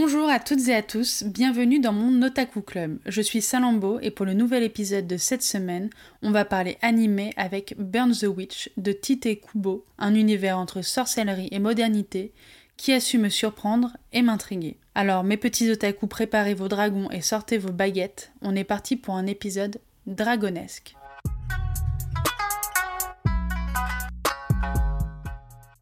[0.00, 3.00] Bonjour à toutes et à tous, bienvenue dans mon Otaku Club.
[3.06, 5.90] Je suis Salambo et pour le nouvel épisode de cette semaine,
[6.22, 11.48] on va parler animé avec Burn the Witch de Tite Kubo, un univers entre sorcellerie
[11.50, 12.32] et modernité
[12.76, 14.76] qui a su me surprendre et m'intriguer.
[14.94, 19.16] Alors mes petits otaku, préparez vos dragons et sortez vos baguettes, on est parti pour
[19.16, 20.94] un épisode dragonesque.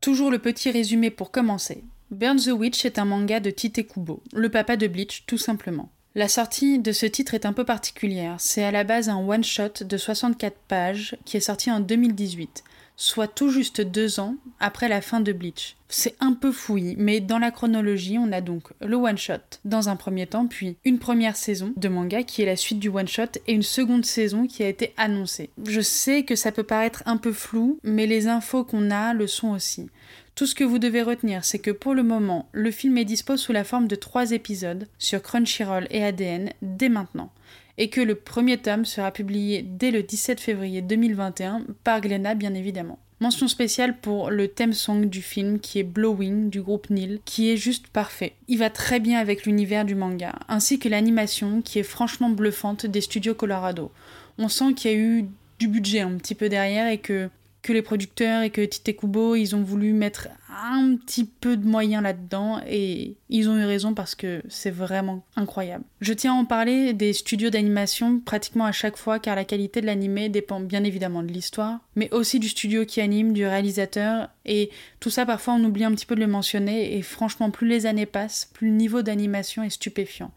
[0.00, 1.84] Toujours le petit résumé pour commencer.
[2.12, 5.90] Burn the Witch est un manga de Tite Kubo, le papa de Bleach tout simplement.
[6.14, 8.36] La sortie de ce titre est un peu particulière.
[8.38, 12.62] C'est à la base un one-shot de 64 pages qui est sorti en 2018,
[12.96, 15.76] soit tout juste deux ans après la fin de Bleach.
[15.88, 19.96] C'est un peu fouillis, mais dans la chronologie, on a donc le one-shot dans un
[19.96, 23.52] premier temps, puis une première saison de manga qui est la suite du one-shot et
[23.52, 25.50] une seconde saison qui a été annoncée.
[25.64, 29.26] Je sais que ça peut paraître un peu flou, mais les infos qu'on a le
[29.26, 29.90] sont aussi.
[30.36, 33.38] Tout ce que vous devez retenir, c'est que pour le moment, le film est dispo
[33.38, 37.32] sous la forme de trois épisodes sur Crunchyroll et ADN dès maintenant,
[37.78, 42.52] et que le premier tome sera publié dès le 17 février 2021 par Glenna bien
[42.52, 42.98] évidemment.
[43.20, 47.50] Mention spéciale pour le theme song du film qui est Blowing du groupe Nil, qui
[47.50, 48.34] est juste parfait.
[48.46, 52.84] Il va très bien avec l'univers du manga, ainsi que l'animation qui est franchement bluffante
[52.84, 53.90] des studios Colorado.
[54.36, 55.24] On sent qu'il y a eu
[55.58, 57.30] du budget un petit peu derrière et que
[57.66, 61.66] que les producteurs et que Tite Kubo, ils ont voulu mettre un petit peu de
[61.66, 65.82] moyens là-dedans et ils ont eu raison parce que c'est vraiment incroyable.
[66.00, 69.80] Je tiens à en parler des studios d'animation pratiquement à chaque fois car la qualité
[69.80, 74.28] de l'animé dépend bien évidemment de l'histoire, mais aussi du studio qui anime, du réalisateur
[74.44, 77.66] et tout ça parfois on oublie un petit peu de le mentionner et franchement plus
[77.66, 80.30] les années passent, plus le niveau d'animation est stupéfiant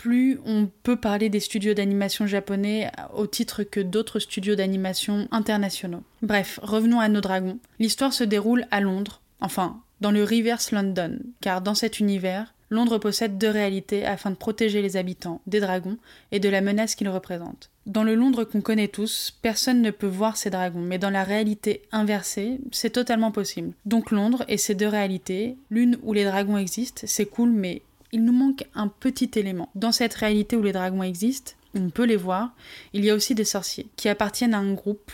[0.00, 6.02] plus on peut parler des studios d'animation japonais au titre que d'autres studios d'animation internationaux.
[6.22, 7.58] Bref, revenons à nos dragons.
[7.78, 12.96] L'histoire se déroule à Londres, enfin, dans le reverse London, car dans cet univers, Londres
[12.96, 15.98] possède deux réalités afin de protéger les habitants des dragons
[16.32, 17.68] et de la menace qu'ils représentent.
[17.84, 21.24] Dans le Londres qu'on connaît tous, personne ne peut voir ces dragons, mais dans la
[21.24, 23.72] réalité inversée, c'est totalement possible.
[23.84, 27.82] Donc Londres et ces deux réalités, l'une où les dragons existent, c'est cool, mais
[28.12, 29.70] il nous manque un petit élément.
[29.74, 32.54] Dans cette réalité où les dragons existent, on peut les voir,
[32.92, 35.12] il y a aussi des sorciers qui appartiennent à un groupe,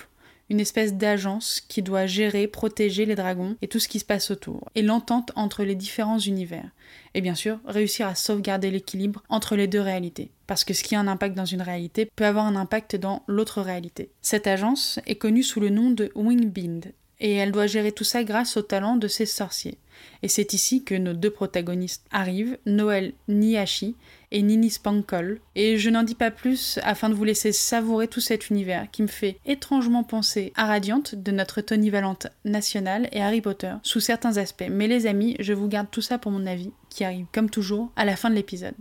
[0.48, 4.30] une espèce d'agence qui doit gérer, protéger les dragons et tout ce qui se passe
[4.30, 6.70] autour, et l'entente entre les différents univers.
[7.14, 10.30] Et bien sûr, réussir à sauvegarder l'équilibre entre les deux réalités.
[10.46, 13.24] Parce que ce qui a un impact dans une réalité peut avoir un impact dans
[13.26, 14.10] l'autre réalité.
[14.22, 18.25] Cette agence est connue sous le nom de Wingbind, et elle doit gérer tout ça
[18.25, 19.78] grâce au talent de ses sorciers.
[20.22, 23.97] Et c'est ici que nos deux protagonistes arrivent, Noël Nihashi
[24.31, 25.41] et Nini Spankol.
[25.54, 29.03] Et je n'en dis pas plus afin de vous laisser savourer tout cet univers qui
[29.03, 34.00] me fait étrangement penser à Radiant de notre Tony Valente national et Harry Potter sous
[34.00, 34.69] certains aspects.
[34.71, 37.91] Mais les amis, je vous garde tout ça pour mon avis qui arrive comme toujours
[37.97, 38.75] à la fin de l'épisode.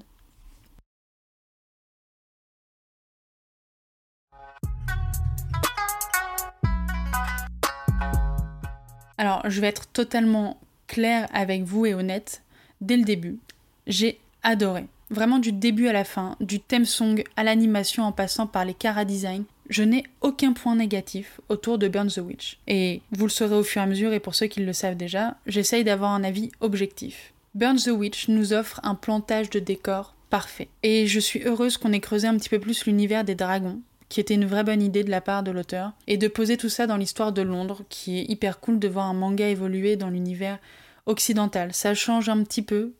[9.25, 12.43] Alors, je vais être totalement claire avec vous et honnête
[12.79, 13.39] dès le début.
[13.87, 14.85] J'ai adoré.
[15.09, 18.75] Vraiment du début à la fin, du theme song à l'animation en passant par les
[18.75, 22.59] cara design, je n'ai aucun point négatif autour de Burn the Witch.
[22.67, 24.95] Et vous le saurez au fur et à mesure, et pour ceux qui le savent
[24.95, 27.33] déjà, j'essaye d'avoir un avis objectif.
[27.55, 30.67] Burn the Witch nous offre un plantage de décor parfait.
[30.83, 34.19] Et je suis heureuse qu'on ait creusé un petit peu plus l'univers des dragons, qui
[34.19, 36.87] était une vraie bonne idée de la part de l'auteur, et de poser tout ça
[36.87, 40.59] dans l'histoire de Londres, qui est hyper cool de voir un manga évoluer dans l'univers
[41.05, 41.73] occidental.
[41.73, 42.93] Ça change un petit peu,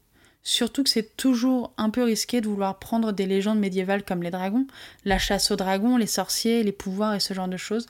[0.44, 4.32] surtout que c'est toujours un peu risqué de vouloir prendre des légendes médiévales comme les
[4.32, 4.68] dragons,
[5.04, 7.88] la chasse aux dragons, les sorciers, les pouvoirs et ce genre de choses,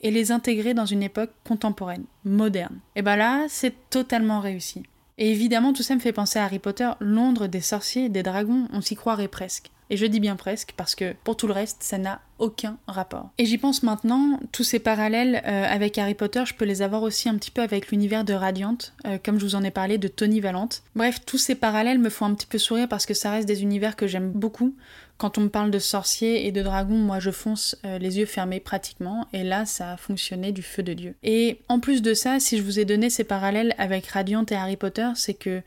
[0.00, 2.78] et les intégrer dans une époque contemporaine, moderne.
[2.96, 4.84] Et ben là, c'est totalement réussi.
[5.18, 8.68] Et évidemment, tout ça me fait penser à Harry Potter, Londres des sorciers, des dragons,
[8.72, 9.70] on s'y croirait presque.
[9.90, 13.30] Et je dis bien presque parce que pour tout le reste, ça n'a aucun rapport.
[13.38, 17.02] Et j'y pense maintenant, tous ces parallèles euh, avec Harry Potter, je peux les avoir
[17.02, 19.98] aussi un petit peu avec l'univers de Radiant, euh, comme je vous en ai parlé
[19.98, 20.82] de Tony Valente.
[20.94, 23.62] Bref, tous ces parallèles me font un petit peu sourire parce que ça reste des
[23.62, 24.74] univers que j'aime beaucoup.
[25.18, 28.26] Quand on me parle de sorciers et de dragons, moi je fonce euh, les yeux
[28.26, 31.16] fermés pratiquement, et là ça a fonctionné du feu de Dieu.
[31.24, 34.54] Et en plus de ça, si je vous ai donné ces parallèles avec Radiant et
[34.54, 35.60] Harry Potter, c'est que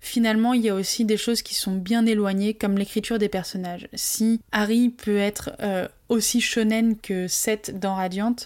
[0.00, 3.88] finalement, il y a aussi des choses qui sont bien éloignées, comme l'écriture des personnages.
[3.94, 8.36] Si Harry peut être euh, aussi shonen que Seth dans Radiant,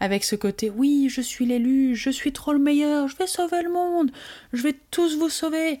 [0.00, 3.62] avec ce côté oui, je suis l'élu, je suis trop le meilleur, je vais sauver
[3.62, 4.10] le monde,
[4.52, 5.80] je vais tous vous sauver,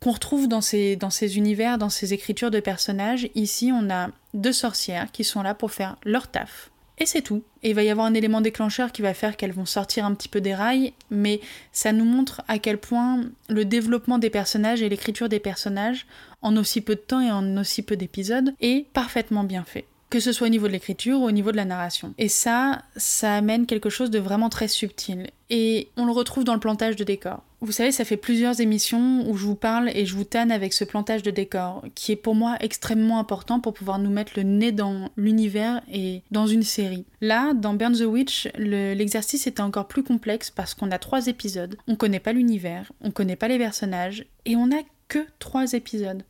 [0.00, 0.98] qu'on retrouve dans ces
[1.36, 5.72] univers, dans ces écritures de personnages, ici on a deux sorcières qui sont là pour
[5.72, 7.42] faire leur taf Et c'est tout.
[7.62, 10.14] Et il va y avoir un élément déclencheur qui va faire qu'elles vont sortir un
[10.14, 11.40] petit peu des rails, mais
[11.72, 16.06] ça nous montre à quel point le développement des personnages et l'écriture des personnages,
[16.42, 20.18] en aussi peu de temps et en aussi peu d'épisodes, est parfaitement bien fait que
[20.18, 22.14] ce soit au niveau de l'écriture ou au niveau de la narration.
[22.18, 25.30] Et ça, ça amène quelque chose de vraiment très subtil.
[25.50, 27.44] Et on le retrouve dans le plantage de décor.
[27.62, 30.72] Vous savez, ça fait plusieurs émissions où je vous parle et je vous tanne avec
[30.72, 34.44] ce plantage de décor, qui est pour moi extrêmement important pour pouvoir nous mettre le
[34.44, 37.04] nez dans l'univers et dans une série.
[37.20, 41.76] Là, dans Burn the Witch, l'exercice était encore plus complexe parce qu'on a trois épisodes,
[41.86, 46.22] on connaît pas l'univers, on connaît pas les personnages, et on a que trois épisodes.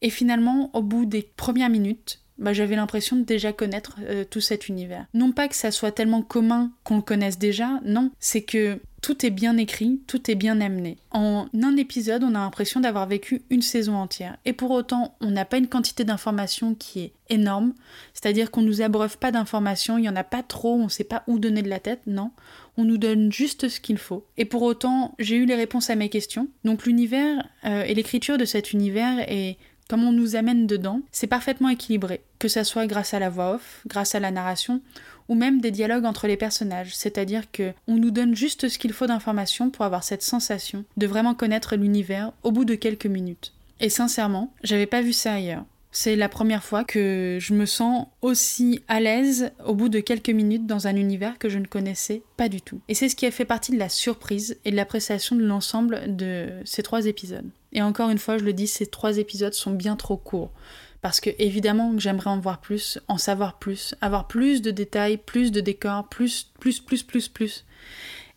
[0.00, 4.40] Et finalement, au bout des premières minutes, bah, j'avais l'impression de déjà connaître euh, tout
[4.40, 5.06] cet univers.
[5.14, 9.24] Non pas que ça soit tellement commun qu'on le connaisse déjà, non, c'est que tout
[9.24, 10.96] est bien écrit, tout est bien amené.
[11.10, 14.36] En un épisode, on a l'impression d'avoir vécu une saison entière.
[14.44, 17.74] Et pour autant, on n'a pas une quantité d'informations qui est énorme,
[18.12, 21.04] c'est-à-dire qu'on nous abreuve pas d'informations, il n'y en a pas trop, on ne sait
[21.04, 22.30] pas où donner de la tête, non.
[22.76, 24.24] On nous donne juste ce qu'il faut.
[24.36, 26.48] Et pour autant, j'ai eu les réponses à mes questions.
[26.64, 29.58] Donc l'univers euh, et l'écriture de cet univers est
[29.88, 33.54] comme on nous amène dedans, c'est parfaitement équilibré, que ça soit grâce à la voix
[33.54, 34.82] off, grâce à la narration,
[35.28, 38.92] ou même des dialogues entre les personnages, c'est-à-dire que on nous donne juste ce qu'il
[38.92, 43.52] faut d'informations pour avoir cette sensation de vraiment connaître l'univers au bout de quelques minutes.
[43.80, 45.64] Et sincèrement, j'avais pas vu ça ailleurs.
[46.00, 50.30] C'est la première fois que je me sens aussi à l'aise au bout de quelques
[50.30, 52.80] minutes dans un univers que je ne connaissais pas du tout.
[52.86, 56.14] Et c'est ce qui a fait partie de la surprise et de l'appréciation de l'ensemble
[56.14, 57.50] de ces trois épisodes.
[57.72, 60.52] Et encore une fois, je le dis, ces trois épisodes sont bien trop courts.
[61.02, 65.50] Parce que évidemment j'aimerais en voir plus, en savoir plus, avoir plus de détails, plus
[65.50, 67.64] de décors, plus, plus, plus, plus, plus.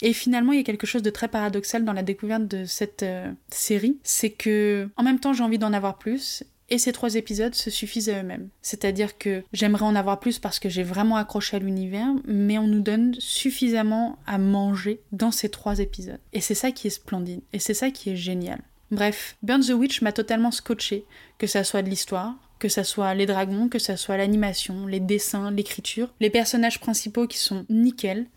[0.02, 3.04] Et finalement, il y a quelque chose de très paradoxal dans la découverte de cette
[3.04, 7.16] euh, série, c'est que en même temps j'ai envie d'en avoir plus et ces trois
[7.16, 8.50] épisodes se suffisent à eux-mêmes.
[8.62, 12.66] C'est-à-dire que j'aimerais en avoir plus parce que j'ai vraiment accroché à l'univers, mais on
[12.66, 16.20] nous donne suffisamment à manger dans ces trois épisodes.
[16.34, 18.62] Et c'est ça qui est splendide, et c'est ça qui est génial.
[18.90, 21.06] Bref, Burn the Witch m'a totalement scotché,
[21.38, 25.00] que ça soit de l'histoire, que ça soit les dragons, que ça soit l'animation, les
[25.00, 28.28] dessins, l'écriture, les personnages principaux qui sont nickel,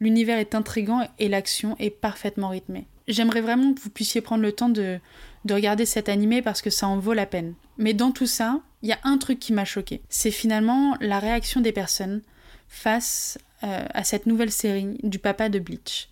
[0.00, 2.86] l'univers est intrigant et l'action est parfaitement rythmée.
[3.06, 4.98] J'aimerais vraiment que vous puissiez prendre le temps de,
[5.44, 7.54] de regarder cet animé parce que ça en vaut la peine.
[7.78, 10.02] Mais dans tout ça, il y a un truc qui m'a choqué.
[10.08, 12.22] C'est finalement la réaction des personnes
[12.68, 16.08] face euh, à cette nouvelle série du papa de Bleach.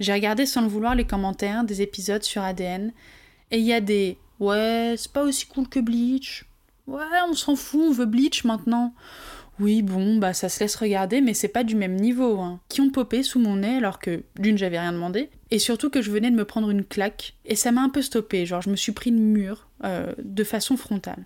[0.00, 2.92] J'ai regardé sans le vouloir les commentaires des épisodes sur ADN
[3.50, 6.46] et il y a des ouais, c'est pas aussi cool que Bleach.
[6.86, 8.94] Ouais, on s'en fout, on veut Bleach maintenant.
[9.60, 12.60] Oui, bon, bah ça se laisse regarder, mais c'est pas du même niveau, hein.
[12.70, 16.00] Qui ont popé sous mon nez alors que, d'une, j'avais rien demandé, et surtout que
[16.00, 18.70] je venais de me prendre une claque, et ça m'a un peu stoppé, genre je
[18.70, 21.24] me suis pris le mur euh, de façon frontale.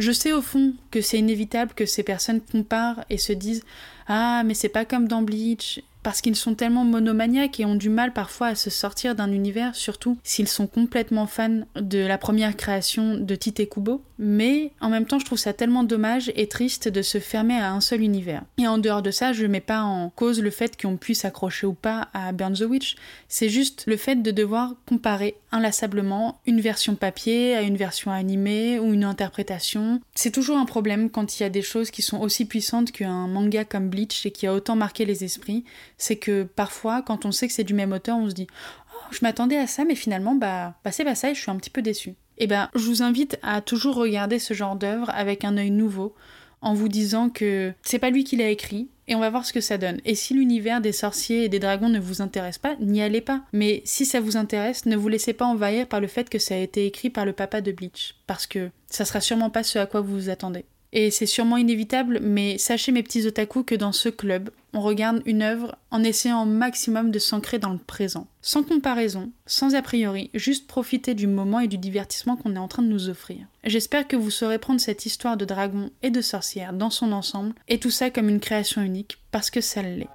[0.00, 3.62] Je sais au fond que c'est inévitable que ces personnes comparent et se disent
[4.08, 7.88] Ah, mais c'est pas comme dans Bleach, parce qu'ils sont tellement monomaniaques et ont du
[7.88, 12.56] mal parfois à se sortir d'un univers, surtout s'ils sont complètement fans de la première
[12.56, 14.02] création de Tite Kubo.
[14.18, 17.72] Mais en même temps, je trouve ça tellement dommage et triste de se fermer à
[17.72, 18.42] un seul univers.
[18.58, 21.66] Et en dehors de ça, je mets pas en cause le fait qu'on puisse accrocher
[21.66, 22.96] ou pas à Burn Witch,
[23.28, 28.78] c'est juste le fait de devoir comparer inlassablement une version papier à une version animée
[28.78, 30.00] ou une interprétation.
[30.14, 33.26] C'est toujours un problème quand il y a des choses qui sont aussi puissantes qu'un
[33.26, 35.64] manga comme Bleach et qui a autant marqué les esprits
[35.98, 39.06] c'est que parfois, quand on sait que c'est du même auteur, on se dit oh,
[39.10, 41.56] je m'attendais à ça, mais finalement, bah, bah c'est pas ça et je suis un
[41.56, 42.10] petit peu déçue.
[42.38, 45.70] Et eh ben, je vous invite à toujours regarder ce genre d'œuvre avec un œil
[45.70, 46.14] nouveau,
[46.62, 49.52] en vous disant que c'est pas lui qui l'a écrit, et on va voir ce
[49.52, 50.00] que ça donne.
[50.04, 53.42] Et si l'univers des sorciers et des dragons ne vous intéresse pas, n'y allez pas.
[53.52, 56.54] Mais si ça vous intéresse, ne vous laissez pas envahir par le fait que ça
[56.54, 59.80] a été écrit par le papa de Bleach, parce que ça sera sûrement pas ce
[59.80, 60.64] à quoi vous vous attendez.
[60.92, 65.22] Et c'est sûrement inévitable, mais sachez mes petits otaku que dans ce club, on regarde
[65.24, 68.26] une œuvre en essayant au maximum de s'ancrer dans le présent.
[68.42, 72.68] Sans comparaison, sans a priori, juste profiter du moment et du divertissement qu'on est en
[72.68, 73.46] train de nous offrir.
[73.62, 77.54] J'espère que vous saurez prendre cette histoire de dragon et de sorcière dans son ensemble,
[77.68, 80.08] et tout ça comme une création unique, parce que ça l'est.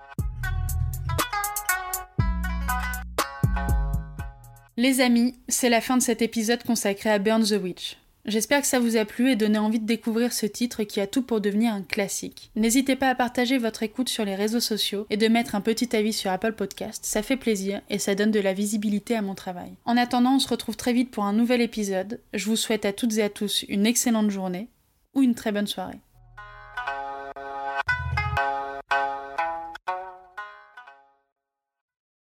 [4.78, 7.98] Les amis, c'est la fin de cet épisode consacré à Burn the Witch.
[8.26, 11.06] J'espère que ça vous a plu et donné envie de découvrir ce titre qui a
[11.06, 12.50] tout pour devenir un classique.
[12.56, 15.96] N'hésitez pas à partager votre écoute sur les réseaux sociaux et de mettre un petit
[15.96, 19.36] avis sur Apple Podcast, ça fait plaisir et ça donne de la visibilité à mon
[19.36, 19.74] travail.
[19.86, 22.20] En attendant, on se retrouve très vite pour un nouvel épisode.
[22.34, 24.70] Je vous souhaite à toutes et à tous une excellente journée
[25.14, 26.00] ou une très bonne soirée.